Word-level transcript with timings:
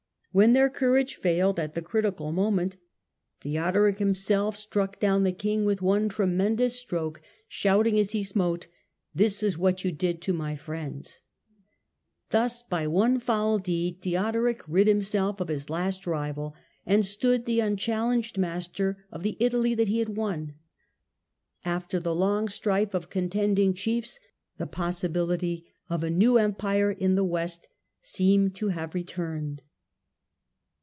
When 0.33 0.53
their 0.53 0.69
courage 0.69 1.15
failed 1.15 1.59
at 1.59 1.73
the 1.75 1.81
critical 1.81 2.31
moment, 2.31 2.77
Theodoric 3.41 3.99
himself 3.99 4.55
struck 4.55 4.97
down 4.97 5.25
j 5.25 5.31
THE 5.31 5.31
RISE 5.31 5.33
OF 5.33 5.37
THEODORIC 5.41 5.41
23 5.41 5.51
the 5.51 5.57
king 5.57 5.65
with 5.65 5.81
one 5.81 6.07
tremendous 6.09 6.79
stroke, 6.79 7.21
shouting, 7.49 7.99
as 7.99 8.13
he 8.13 8.23
smote," 8.23 8.67
This 9.21 9.43
is 9.43 9.57
what 9.57 9.83
you 9.83 9.91
did 9.91 10.21
to 10.21 10.31
my 10.31 10.55
friends". 10.55 11.19
Thus, 12.29 12.63
by 12.63 12.87
one 12.87 13.19
foul 13.19 13.57
deed, 13.59 13.99
Theodoric 14.01 14.61
rid 14.69 14.87
himself 14.87 15.41
of 15.41 15.49
his 15.49 15.69
last 15.69 16.07
rival, 16.07 16.55
and 16.85 17.05
stood 17.05 17.43
the 17.43 17.59
unchallenged 17.59 18.37
master 18.37 19.03
of 19.11 19.23
the 19.23 19.35
Italy 19.41 19.75
that 19.75 19.89
he 19.89 19.99
had 19.99 20.15
won. 20.15 20.53
After 21.65 21.99
the 21.99 22.15
long 22.15 22.47
strife 22.47 22.93
of 22.93 23.09
contend 23.09 23.59
ing 23.59 23.73
chiefs 23.73 24.17
the 24.57 24.65
possibility 24.65 25.65
of 25.89 26.05
a 26.05 26.09
new 26.09 26.37
Empire 26.37 26.89
in 26.89 27.15
the 27.15 27.25
West 27.25 27.67
seemed 28.01 28.55
to 28.55 28.69
have 28.69 28.95
returned. 28.95 29.61